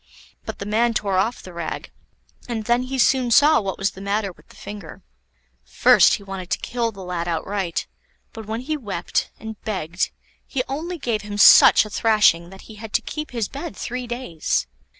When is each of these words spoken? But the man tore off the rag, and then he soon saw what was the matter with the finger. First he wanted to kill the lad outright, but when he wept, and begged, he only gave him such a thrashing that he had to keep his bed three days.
But 0.47 0.57
the 0.57 0.65
man 0.65 0.95
tore 0.95 1.19
off 1.19 1.43
the 1.43 1.53
rag, 1.53 1.91
and 2.49 2.65
then 2.65 2.81
he 2.81 2.97
soon 2.97 3.29
saw 3.29 3.61
what 3.61 3.77
was 3.77 3.91
the 3.91 4.01
matter 4.01 4.31
with 4.31 4.47
the 4.49 4.55
finger. 4.55 5.03
First 5.63 6.15
he 6.15 6.23
wanted 6.23 6.49
to 6.49 6.57
kill 6.57 6.91
the 6.91 7.03
lad 7.03 7.27
outright, 7.27 7.85
but 8.33 8.47
when 8.47 8.61
he 8.61 8.75
wept, 8.75 9.29
and 9.39 9.61
begged, 9.61 10.09
he 10.47 10.63
only 10.67 10.97
gave 10.97 11.21
him 11.21 11.37
such 11.37 11.85
a 11.85 11.89
thrashing 11.91 12.49
that 12.49 12.61
he 12.61 12.77
had 12.81 12.93
to 12.93 13.03
keep 13.03 13.29
his 13.29 13.47
bed 13.47 13.75
three 13.77 14.07
days. 14.07 14.65